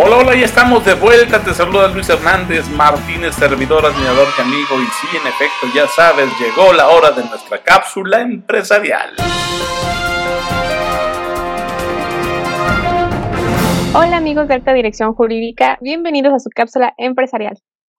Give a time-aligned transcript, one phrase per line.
[0.00, 1.42] Hola, hola, ya estamos de vuelta.
[1.42, 4.80] Te saluda Luis Hernández Martínez, servidor, admirador y amigo.
[4.80, 9.16] Y sí, en efecto, ya sabes, llegó la hora de nuestra cápsula empresarial.
[13.92, 17.58] Hola amigos de Alta Dirección Jurídica, bienvenidos a su cápsula empresarial.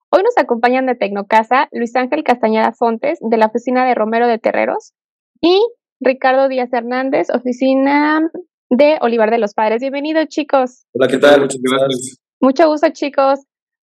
[0.09, 4.39] Hoy nos acompañan de Tecnocasa Luis Ángel Castañeda Fontes, de la oficina de Romero de
[4.39, 4.93] Terreros,
[5.41, 5.61] y
[5.99, 8.21] Ricardo Díaz Hernández, oficina
[8.69, 9.81] de Olivar de los Padres.
[9.81, 10.85] Bienvenidos, chicos.
[10.93, 11.41] Hola, ¿qué tal?
[11.41, 12.19] Muchas gracias.
[12.39, 13.39] Mucho gusto, chicos.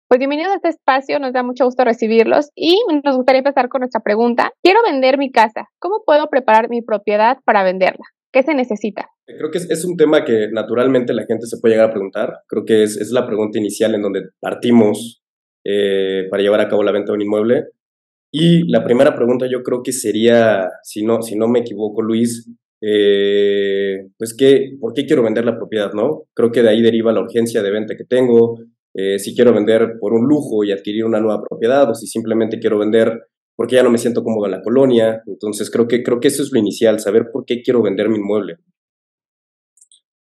[0.09, 3.81] Pues bienvenidos a este espacio, nos da mucho gusto recibirlos y nos gustaría empezar con
[3.81, 4.53] nuestra pregunta.
[4.63, 5.69] Quiero vender mi casa.
[5.81, 8.05] ¿Cómo puedo preparar mi propiedad para venderla?
[8.33, 9.09] ¿Qué se necesita?
[9.27, 12.35] Creo que es, un tema que naturalmente la gente se puede llegar a preguntar.
[12.47, 15.25] Creo que es, es la pregunta inicial en donde partimos
[15.65, 17.65] eh, para llevar a cabo la venta de un inmueble.
[18.31, 22.49] Y la primera pregunta yo creo que sería, si no, si no me equivoco, Luis,
[22.81, 25.93] eh, pues ¿qué, ¿por qué quiero vender la propiedad?
[25.93, 26.25] ¿no?
[26.35, 28.59] Creo que de ahí deriva la urgencia de venta que tengo,
[28.95, 32.59] eh, si quiero vender por un lujo y adquirir una nueva propiedad o si simplemente
[32.59, 33.13] quiero vender
[33.57, 35.23] porque ya no me siento cómodo en la colonia.
[35.27, 38.17] Entonces creo que, creo que eso es lo inicial, saber por qué quiero vender mi
[38.17, 38.59] inmueble.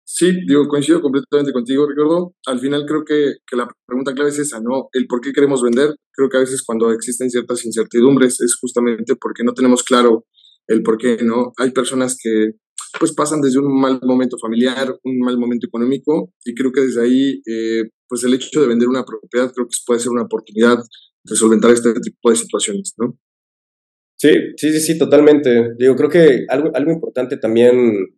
[0.05, 2.34] Sí, digo, coincido completamente contigo, Ricardo.
[2.47, 4.89] Al final creo que, que, la pregunta clave es esa, ¿no?
[4.93, 5.95] El por qué queremos vender.
[6.12, 10.25] Creo que a veces cuando existen ciertas incertidumbres es justamente porque no tenemos claro
[10.69, 11.53] el por qué, ¿no?
[11.59, 12.50] Hay personas que
[12.98, 17.03] pues pasan desde un mal momento familiar, un mal momento económico y creo que desde
[17.03, 20.78] ahí, eh, pues el hecho de vender una propiedad creo que puede ser una oportunidad
[21.25, 23.19] de solventar este tipo de situaciones, ¿no?
[24.19, 25.75] Sí, sí, sí, sí, totalmente.
[25.78, 28.17] Digo, creo que algo, algo importante también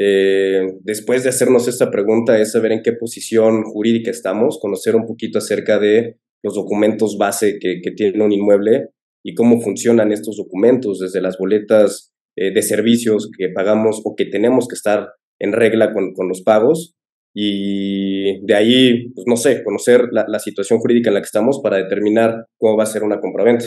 [0.00, 5.06] eh, después de hacernos esta pregunta es saber en qué posición jurídica estamos, conocer un
[5.06, 8.90] poquito acerca de los documentos base que, tiene un inmueble
[9.24, 14.24] y cómo funcionan estos documentos, desde las boletas eh, de servicios que pagamos o que
[14.24, 16.94] tenemos que estar en regla con, los pagos.
[17.34, 21.60] Y de ahí, pues no sé, conocer la, la, situación jurídica en la que estamos
[21.62, 23.66] para determinar cómo va a ser una compraventa.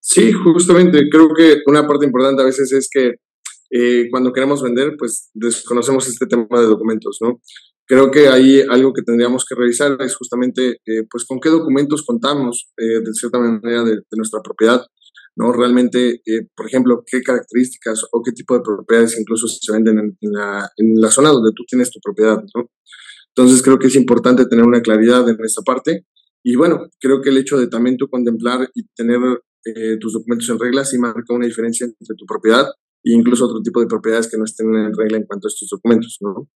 [0.00, 3.14] Sí, justamente, creo que una parte importante a veces es que
[3.70, 7.40] eh, cuando queremos vender, pues desconocemos este tema de documentos, ¿no?
[7.88, 12.04] Creo que ahí algo que tendríamos que revisar es justamente, eh, pues, con qué documentos
[12.04, 14.84] contamos, eh, de cierta manera, de, nuestra propiedad,
[15.36, 15.52] ¿no?
[15.52, 16.20] Realmente,
[16.56, 21.00] por ejemplo, qué características o qué tipo de propiedades incluso se venden en, la, en
[21.00, 22.70] la zona donde tú tienes tu propiedad, ¿no?
[23.34, 26.06] Entonces, creo que es importante tener una claridad en esta parte.
[26.42, 29.20] Y bueno, creo que el hecho de también tú contemplar y tener
[30.00, 32.66] tus documentos en regla sí marca una diferencia entre tu propiedad
[33.04, 35.68] e incluso otro tipo de propiedades que no estén en regla en cuanto a estos
[35.68, 36.48] documentos, ¿no?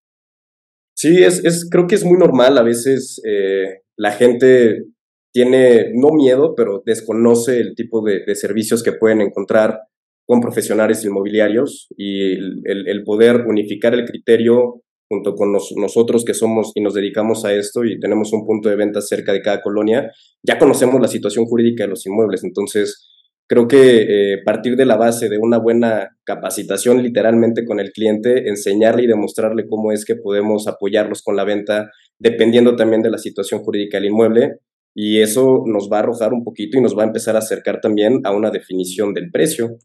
[1.01, 2.59] Sí, es, es creo que es muy normal.
[2.59, 4.85] A veces eh, la gente
[5.33, 9.79] tiene, no miedo, pero desconoce el tipo de, servicios que pueden encontrar
[10.27, 16.83] con profesionales inmobiliarios y el, poder unificar el criterio junto con nosotros que somos y
[16.83, 20.13] nos dedicamos a esto y tenemos un punto de venta cerca de cada colonia,
[20.43, 22.45] ya conocemos la situación jurídica de los inmuebles.
[22.45, 23.09] Entonces,
[23.51, 28.49] creo que eh, partir de la base de una buena capacitación literalmente con el cliente,
[28.49, 33.19] enseñarle y demostrarle cómo es que podemos apoyarlos con la venta, dependiendo también de la
[33.19, 34.61] situación jurídica del inmueble.
[34.95, 37.81] Y eso nos va a arrojar un poquito y nos va a empezar a acercar
[37.81, 39.79] también a una definición del precio.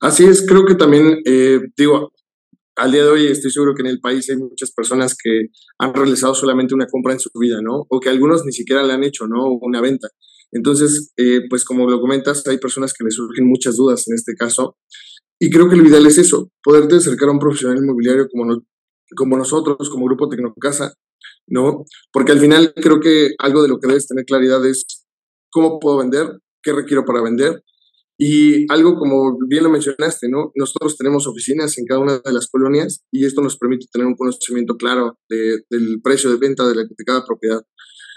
[0.00, 2.10] Así es, creo que también, eh, digo,
[2.74, 5.94] al día de hoy estoy seguro que en el país hay muchas personas que han
[5.94, 7.86] realizado solamente una compra en su vida, ¿no?
[7.88, 9.46] O que algunos ni siquiera le han hecho, ¿no?
[9.60, 10.08] Una venta.
[10.52, 14.34] Entonces, eh, pues como lo comentas, hay personas que les surgen muchas dudas en este
[14.34, 14.76] caso.
[15.38, 18.62] Y creo que lo ideal es eso, poderte acercar a un profesional inmobiliario como,
[19.14, 20.94] como nosotros, como Grupo Tecnocasa,
[21.46, 21.84] ¿no?
[22.12, 24.84] Porque al final creo que algo de lo que debes tener claridad es
[25.50, 27.62] cómo puedo vender, qué requiero para vender.
[28.18, 30.50] Y algo como bien lo mencionaste, ¿no?
[30.54, 34.16] Nosotros tenemos oficinas en cada una de las colonias y esto nos permite tener un
[34.16, 37.62] conocimiento claro del precio de venta de, de cada propiedad.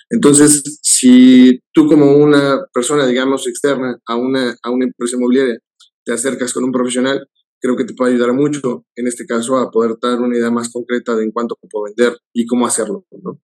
[0.10, 5.60] Entonces, si tú como una persona, digamos, externa a una, a una empresa inmobiliaria,
[6.04, 7.28] te acercas con un profesional,
[7.62, 10.72] creo que te puede ayudar mucho, en este caso, a poder dar una idea más
[10.72, 13.40] concreta de en cuánto puedo vender y cómo hacerlo, ¿no?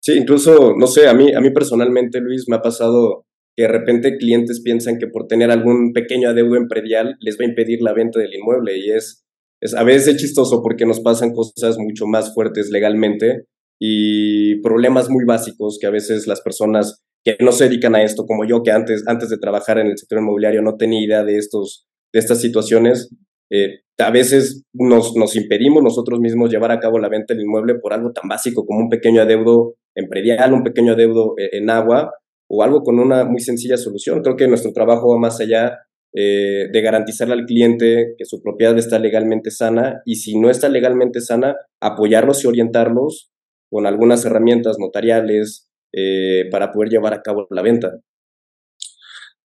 [0.00, 3.26] Sí, incluso, no sé, a mí, a mí personalmente, Luis, me ha pasado
[3.56, 7.44] que de repente clientes piensan que por tener algún pequeño adeudo en predial les va
[7.44, 9.24] a impedir la venta del inmueble y es,
[9.60, 13.46] es a veces chistoso porque nos pasan cosas mucho más fuertes legalmente
[13.80, 18.26] y problemas muy básicos que a veces las personas que no se dedican a esto,
[18.26, 21.38] como yo, que antes, antes de trabajar en el sector inmobiliario no tenía idea de,
[21.38, 23.10] estos, de estas situaciones,
[23.50, 27.76] eh, a veces nos, nos impedimos nosotros mismos llevar a cabo la venta del inmueble
[27.76, 31.70] por algo tan básico como un pequeño adeudo en predial, un pequeño adeudo eh, en
[31.70, 32.12] agua
[32.48, 34.22] o algo con una muy sencilla solución.
[34.22, 35.78] Creo que nuestro trabajo va más allá
[36.12, 40.68] eh, de garantizarle al cliente que su propiedad está legalmente sana y si no está
[40.68, 43.30] legalmente sana, apoyarlos y orientarlos
[43.74, 47.90] con algunas herramientas notariales eh, para poder llevar a cabo la venta.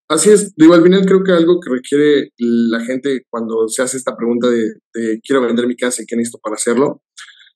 [0.07, 3.97] Así es, digo, al final creo que algo que requiere la gente cuando se hace
[3.97, 7.01] esta pregunta de, quiero vender mi casa y qué necesito para hacerlo,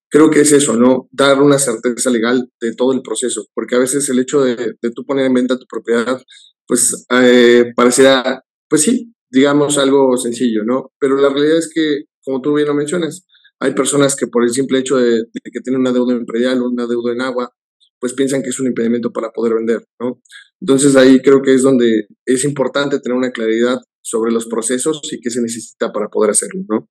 [0.09, 1.07] creo que es eso, ¿no?
[1.11, 4.91] Dar una certeza legal de todo el proceso, porque a veces el hecho de, de
[4.95, 6.19] tú poner en venta tu propiedad,
[6.67, 10.91] pues eh, parecerá, pues sí, digamos algo sencillo, ¿no?
[10.99, 13.27] Pero la realidad es que, como tú bien lo mencionas,
[13.63, 16.85] hay personas que por el simple hecho de, que tienen una deuda en o una
[16.85, 17.49] deuda en agua,
[17.97, 20.21] pues piensan que es un impedimento para poder vender, ¿no?
[20.59, 25.21] Entonces ahí creo que es donde es importante tener una claridad sobre los procesos y
[25.21, 26.89] qué se necesita para poder hacerlo, ¿no?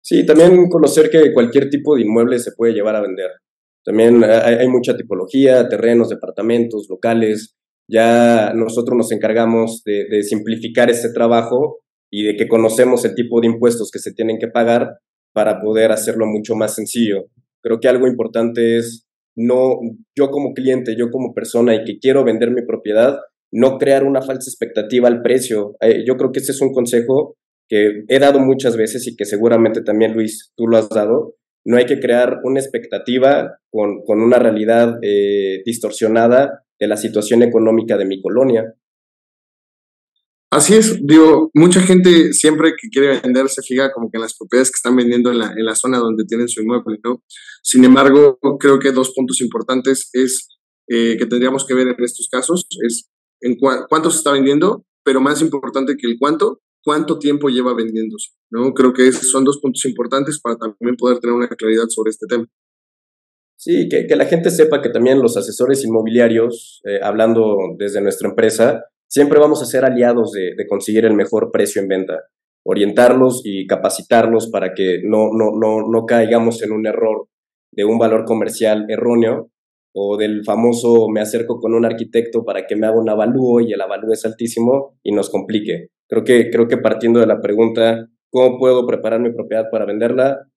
[0.00, 3.30] Sí, también conocer que cualquier tipo de inmueble se puede llevar a vender.
[3.84, 11.80] También hay mucha tipología, terrenos, departamentos, locales, ya nosotros nos encargamos de, simplificar este trabajo
[12.10, 14.88] y de que conocemos el tipo de impuestos que se tienen que pagar
[15.34, 17.26] para poder hacerlo mucho más sencillo.
[17.62, 19.80] Creo que algo importante es no,
[20.16, 23.18] yo como cliente, yo como persona y que quiero vender mi propiedad,
[23.52, 25.76] no crear una falsa expectativa al precio.
[25.80, 27.36] Eh, yo creo que ese es un consejo
[27.68, 31.34] que he dado muchas veces y que seguramente también Luis, tú lo has dado.
[31.64, 37.96] No hay que crear una expectativa con, una realidad eh, distorsionada de la situación económica
[37.96, 38.74] de mi colonia.
[40.54, 44.36] Así es, digo, mucha gente siempre que quiere vender se fija como que en las
[44.38, 47.24] propiedades que están vendiendo en la, en la zona donde tienen su inmueble, ¿no?
[47.60, 50.46] Sin embargo, creo que dos puntos importantes es
[50.88, 53.10] eh, que tendríamos que ver en estos casos, es
[53.40, 58.30] en cuánto se está vendiendo, pero más importante que el cuánto, cuánto tiempo lleva vendiéndose,
[58.52, 58.72] ¿no?
[58.74, 62.46] Creo que son dos puntos importantes para también poder tener una claridad sobre este tema.
[63.56, 68.84] Sí, que, la gente sepa que también los asesores inmobiliarios, eh, hablando desde nuestra empresa,
[69.08, 72.20] siempre vamos a ser aliados de, conseguir el mejor precio en venta,
[72.64, 77.28] orientarlos y capacitarlos para que no, no, no, no caigamos en un error
[77.72, 79.50] de un valor comercial erróneo
[79.94, 83.72] o del famoso me acerco con un arquitecto para que me haga un avalúo y
[83.72, 85.88] el avalúo es altísimo y nos complique.
[86.08, 90.48] Creo que, creo que partiendo de la pregunta, ¿cómo puedo preparar mi propiedad para venderla?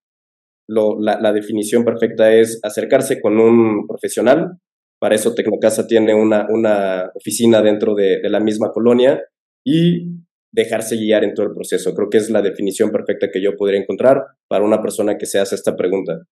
[0.67, 4.57] la, definición perfecta es acercarse con un profesional.
[4.99, 9.23] Para eso Tecnocasa tiene una, una oficina dentro de, la misma colonia
[9.63, 10.07] y
[10.51, 11.93] dejarse guiar en todo el proceso.
[11.93, 15.39] Creo que es la definición perfecta que yo podría encontrar para una persona que se
[15.39, 16.23] hace esta pregunta.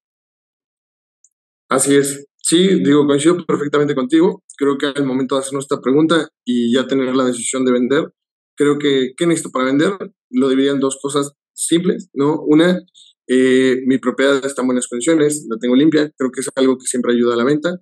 [1.70, 2.26] Así es.
[2.38, 4.44] Sí, digo, coincido perfectamente contigo.
[4.58, 8.12] Creo que al momento de hacernos esta pregunta y ya tener la decisión de vender,
[8.56, 9.94] creo que, ¿qué necesito para vender?
[10.30, 12.42] Lo dividían dos cosas simples, ¿no?
[12.42, 12.82] Una,
[13.28, 16.86] eh, mi propiedad está en buenas condiciones, la tengo limpia, creo que es algo que
[16.86, 17.80] siempre ayuda a la venta.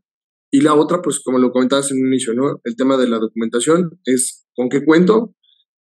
[0.55, 2.61] Y la otra, pues como lo comentabas en un inicio, ¿no?
[2.63, 5.33] El tema de la documentación es con qué cuento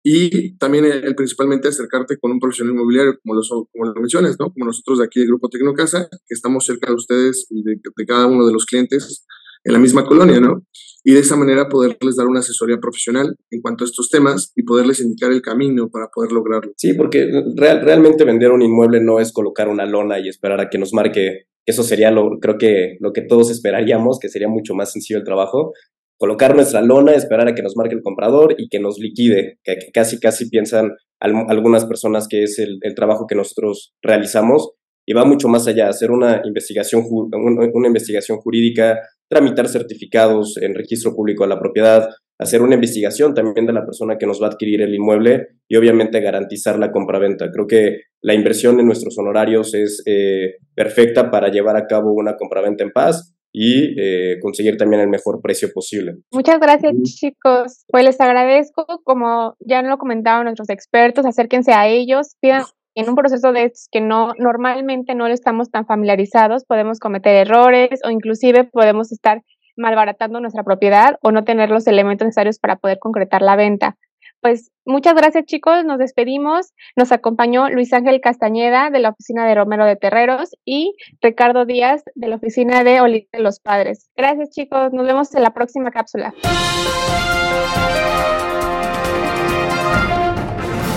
[0.03, 4.51] y también el, principalmente acercarte con un profesional inmobiliario, como lo, como lo mencionas, ¿no?
[4.51, 8.27] Como nosotros de aquí del Grupo Tecnocasa, que estamos cerca de ustedes y de cada
[8.27, 9.27] uno de los clientes
[9.65, 10.63] en la misma colonia, ¿no?
[11.05, 14.63] Y de esa manera poderles dar una asesoría profesional en cuanto a estos temas y
[14.63, 16.73] poderles indicar el camino para poder lograrlo.
[16.77, 20.71] Sí, porque real, realmente vender un inmueble no es colocar una lona y esperar a
[20.71, 21.47] que nos marque.
[21.67, 25.25] Eso sería lo, creo que lo que todos esperaríamos, que sería mucho más sencillo el
[25.25, 25.73] trabajo.
[26.19, 29.77] Colocar nuestra lona, esperar a que nos marque el comprador y que nos liquide, que,
[29.93, 34.73] casi, casi piensan algunas personas que es el, el trabajo que nosotros realizamos
[35.07, 39.01] y va mucho más allá, hacer una investigación, una investigación jurídica,
[39.33, 42.07] tramitar certificados en registro público de la propiedad,
[42.39, 45.77] hacer una investigación también de la persona que nos va a adquirir el inmueble y
[45.77, 47.51] obviamente garantizar la compraventa.
[47.51, 52.37] Creo que la inversión en nuestros honorarios es eh, perfecta para llevar a cabo una
[52.37, 56.17] compraventa en paz y eh, conseguir también el mejor precio posible.
[56.31, 57.85] Muchas gracias chicos.
[57.89, 63.15] Pues les agradezco, como ya lo comentaban nuestros expertos, acérquense a ellos, pidan en un
[63.15, 68.65] proceso de estos que no normalmente no estamos tan familiarizados, podemos cometer errores o inclusive
[68.65, 69.43] podemos estar
[69.77, 73.97] malbaratando nuestra propiedad o no tener los elementos necesarios para poder concretar la venta.
[74.41, 76.73] Pues muchas gracias chicos, nos despedimos.
[76.97, 82.03] Nos acompañó Luis Ángel Castañeda de la oficina de Romero de Terreros y Ricardo Díaz
[82.17, 84.11] de la oficina de Oliva de los Padres.
[84.17, 86.35] Gracias chicos, nos vemos en la próxima cápsula.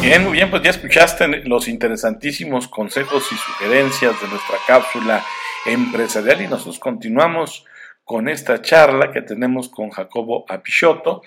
[0.05, 5.25] Bien, muy bien, pues ya escuchaste los interesantísimos consejos y sugerencias de nuestra cápsula
[5.65, 7.65] empresarial y nosotros continuamos
[8.03, 11.23] con esta charla que tenemos con Jacobo Apichotto.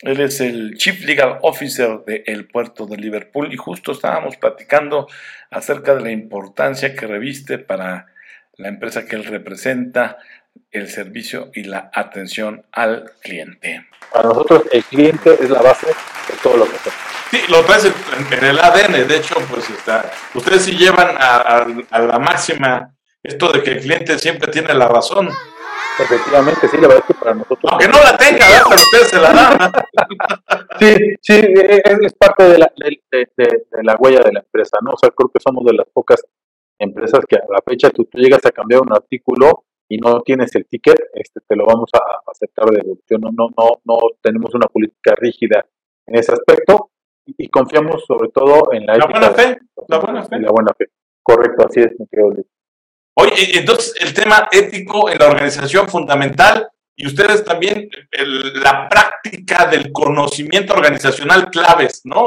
[0.00, 5.08] Él es el Chief Legal Officer del puerto de Liverpool y justo estábamos platicando
[5.50, 8.06] acerca de la importancia que reviste para
[8.56, 10.16] la empresa que él representa
[10.70, 13.84] el servicio y la atención al cliente.
[14.10, 17.11] Para nosotros el cliente es la base de todo lo que hacemos.
[17.32, 17.88] Sí, lo parece
[18.30, 20.12] en el ADN, de hecho, pues está.
[20.34, 21.66] Ustedes sí llevan a,
[21.98, 25.30] la máxima esto de que el cliente siempre tiene la razón.
[25.98, 27.72] Efectivamente, sí, la verdad es que para nosotros.
[27.72, 28.64] Aunque no la tenga, ¿verdad?
[28.68, 29.72] pero ustedes se la dan.
[30.78, 34.76] sí, sí, e, e, es, parte de la, de, de, la huella de la empresa,
[34.82, 34.90] ¿no?
[34.90, 36.22] O sea, creo que somos de las pocas
[36.78, 40.54] empresas que a la fecha tú, tú llegas a cambiar un artículo y no tienes
[40.54, 43.22] el ticket, este, te lo vamos a aceptar de devolución.
[43.22, 45.64] No, no, no, no tenemos una política rígida
[46.06, 46.91] en ese aspecto
[47.26, 49.58] y, confiamos sobre todo en la, la buena fe.
[49.88, 50.40] La buena fe.
[50.40, 50.86] La buena fe.
[51.22, 52.44] Correcto, así es, mi querido
[53.14, 57.88] Oye, entonces el tema ético en la organización fundamental y ustedes también
[58.62, 62.26] la práctica del conocimiento organizacional claves, ¿no?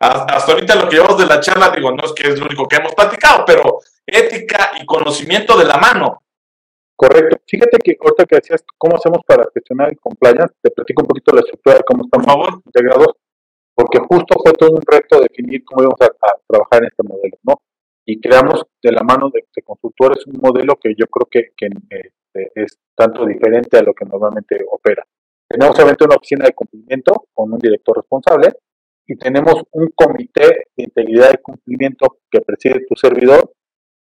[0.00, 2.66] Hasta ahorita lo que llevamos de la charla, digo, no es que es lo único
[2.66, 6.22] que hemos platicado, pero ética y conocimiento de la mano.
[6.96, 7.36] Correcto.
[7.46, 11.32] Fíjate que ahorita que decías cómo hacemos para gestionar el compliance, te platico un poquito
[11.32, 13.14] la estructura de cómo estamos integrados,
[13.78, 17.54] porque justo fue todo un reto definir cómo íbamos a trabajar en este modelo, ¿no?
[18.04, 22.78] y creamos de la mano de, consultores un modelo que yo creo que, este, es
[22.96, 25.06] tanto diferente a lo que normalmente opera.
[25.46, 28.48] Tenemos obviamente una oficina de cumplimiento con un director responsable
[29.06, 33.52] y tenemos un comité de integridad y cumplimiento que preside tu servidor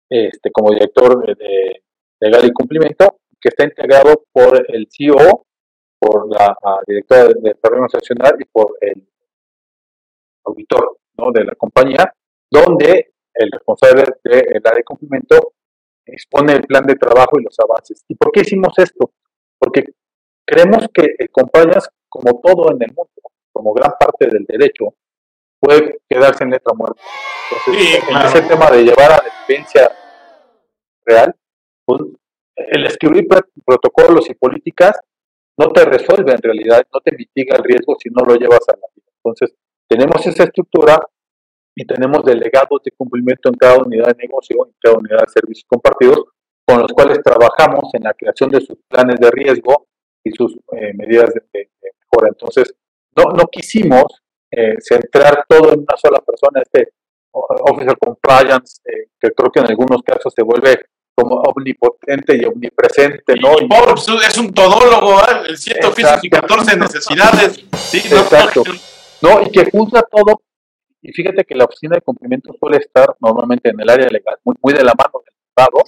[0.10, 1.82] este, como director de,
[2.22, 5.48] legal y cumplimiento, que está integrado por el CEO,
[6.00, 6.56] por la,
[6.88, 9.04] directora de desarrollo organizacional y por el
[10.46, 11.32] auditor ¿no?
[11.32, 12.14] de la compañía,
[12.50, 15.54] donde el responsable del área de cumplimiento
[16.06, 18.04] expone el plan de trabajo y los avances.
[18.08, 19.12] ¿Y por qué hicimos esto?
[19.60, 19.84] Porque
[20.46, 23.12] creemos que el compliance, como todo en el mundo,
[23.52, 24.96] como gran parte del derecho,
[25.60, 27.02] puede quedarse en letra muerta.
[27.52, 29.92] Entonces, en ese tema de llevar a la evidencia
[31.06, 31.36] real,
[31.86, 32.02] pues,
[32.56, 33.28] el escribir
[33.66, 35.00] protocolos y políticas
[35.58, 38.74] no te resuelve en realidad, no te mitiga el riesgo si no lo llevas a
[38.74, 39.12] la vida.
[39.18, 39.56] Entonces,
[39.88, 41.00] tenemos esa estructura
[41.76, 45.66] y tenemos delegados de cumplimiento en cada unidad de negocio, en cada unidad de servicios
[45.68, 46.24] compartidos,
[46.66, 49.88] con los cuales trabajamos en la creación de sus planes de riesgo
[50.24, 52.30] y sus eh, medidas de, mejora.
[52.30, 52.74] Entonces,
[53.16, 54.06] no, no quisimos
[54.52, 56.94] eh, centrar todo en una sola persona, este
[57.32, 60.80] Officer Compliance, eh, que creo que en algunos casos se vuelve
[61.14, 63.54] como omnipotente y omnipresente, ¿no?
[63.60, 63.68] Y,
[64.28, 67.66] es un todólogo, el 7 oficios y 14 necesidades.
[67.78, 68.64] Sí, Exacto.
[68.66, 68.74] No,
[69.22, 70.42] y que juzga todo
[71.06, 74.56] y fíjate que la oficina de cumplimiento suele estar normalmente en el área legal, muy,
[74.60, 75.84] muy de la mano del Estado,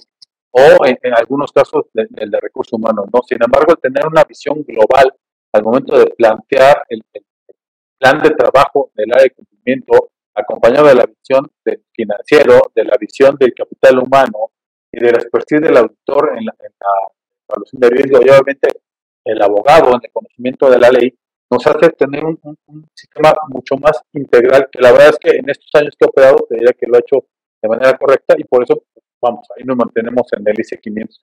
[0.52, 3.06] o en, algunos casos del de, recursos humanos.
[3.12, 3.20] ¿no?
[3.26, 5.12] Sin embargo, el tener una visión global
[5.52, 7.02] al momento de plantear el,
[7.98, 12.96] plan de trabajo del área de cumplimiento, acompañado de la visión del financiero, de la
[12.96, 14.52] visión del capital humano
[14.92, 17.10] y de la expertise del auditor en la, en la
[17.48, 18.68] evaluación de riesgo, y obviamente
[19.24, 21.12] el abogado en el conocimiento de la ley,
[21.50, 22.38] nos hace tener un,
[22.94, 26.46] sistema mucho más integral, que la verdad es que en estos años que he operado,
[26.48, 27.24] te diría que lo he hecho
[27.62, 28.84] de manera correcta y por eso,
[29.20, 31.20] vamos, ahí nos mantenemos en el IC 500.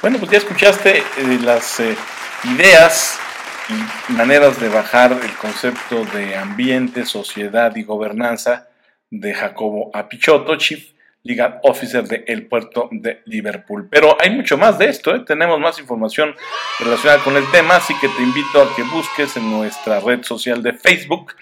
[0.00, 1.96] Bueno, pues ya escuchaste eh, las eh,
[2.44, 3.18] ideas
[3.68, 8.68] y maneras de bajar el concepto de ambiente, sociedad y gobernanza
[9.10, 10.95] de Jacobo Apichotto, Chief
[11.26, 13.88] Legal Officer de el puerto de Liverpool.
[13.90, 15.24] Pero hay mucho más de esto, ¿eh?
[15.26, 16.34] tenemos más información
[16.78, 20.62] relacionada con el tema, así que te invito a que busques en nuestra red social
[20.62, 21.34] de Facebook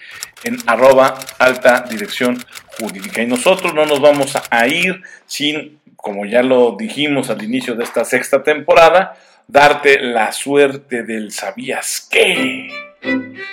[0.43, 2.37] en arroba alta dirección
[2.79, 3.21] jurídica.
[3.21, 7.83] Y nosotros no nos vamos a ir sin, como ya lo dijimos al inicio de
[7.83, 9.15] esta sexta temporada,
[9.47, 12.67] darte la suerte del sabías qué.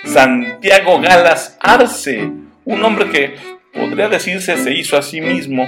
[0.05, 2.31] Santiago Galas Arce,
[2.65, 3.35] un hombre que
[3.73, 5.65] podría decirse se hizo a sí mismo,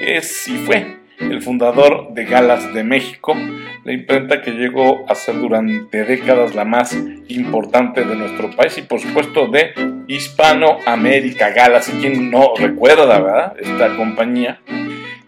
[0.00, 3.36] es y fue el fundador de Galas de México,
[3.84, 6.96] la imprenta que llegó a ser durante décadas la más
[7.28, 9.72] importante de nuestro país y por supuesto de
[10.06, 11.50] Hispanoamérica.
[11.50, 13.54] Galas, y quien no recuerda, ¿verdad?
[13.58, 14.60] Esta compañía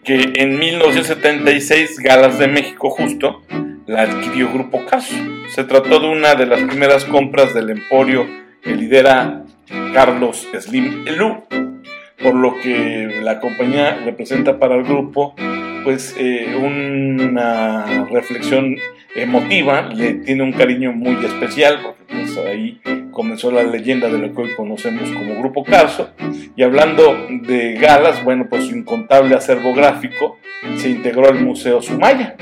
[0.03, 3.43] que en 1976 Galas de México justo
[3.85, 5.13] la adquirió Grupo Caso.
[5.53, 8.25] Se trató de una de las primeras compras del emporio
[8.63, 9.43] que lidera
[9.93, 11.43] Carlos Slim Elú
[12.21, 15.35] por lo que la compañía representa para el grupo
[15.83, 18.77] pues eh, una reflexión
[19.15, 22.79] emotiva, le tiene un cariño muy especial, porque pues ahí
[23.11, 26.11] comenzó la leyenda de lo que hoy conocemos como Grupo Carso,
[26.55, 30.37] y hablando de galas, bueno, pues su incontable acervo gráfico
[30.77, 32.35] se integró al Museo Sumaya,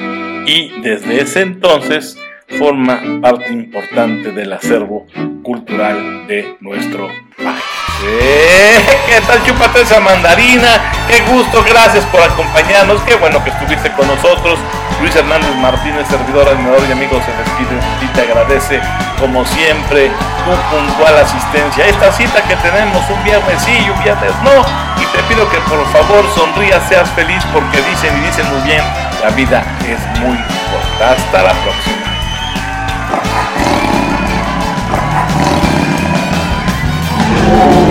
[0.46, 2.18] y desde ese entonces
[2.48, 5.06] forma parte importante del acervo
[5.44, 7.08] cultural de nuestro
[7.38, 7.89] país.
[9.08, 9.44] ¿Qué tal?
[9.44, 10.92] Chúpate esa mandarina.
[11.08, 13.02] Qué gusto, gracias por acompañarnos.
[13.02, 14.58] Qué bueno que estuviste con nosotros.
[15.02, 18.82] Luis Hernández Martínez, servidor, animador y amigo, se despide y te agradece,
[19.20, 20.12] como siempre,
[20.44, 21.88] tu puntual asistencia.
[21.88, 24.64] Esta cita que tenemos un viernes sí y un viernes no.
[25.02, 28.84] Y te pido que por favor sonrías, seas feliz, porque dicen y dicen muy bien,
[29.24, 31.12] la vida es muy corta.
[31.12, 31.99] Hasta la próxima.
[37.62, 37.90] Oh,